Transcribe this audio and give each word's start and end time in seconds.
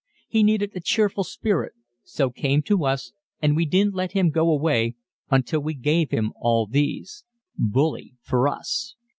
He 0.27 0.41
needed 0.41 0.71
a 0.73 0.79
cheerful 0.81 1.23
spirit 1.23 1.73
so 2.01 2.31
came 2.31 2.63
to 2.63 2.85
us 2.85 3.11
and 3.39 3.55
we 3.55 3.67
didn't 3.67 3.93
let 3.93 4.13
him 4.13 4.31
go 4.31 4.49
away 4.49 4.95
until 5.29 5.59
we 5.59 5.75
gave 5.75 6.09
him 6.09 6.33
all 6.39 6.65
these. 6.65 7.23
Bully 7.55 8.15
for 8.19 8.47
us! 8.49 8.95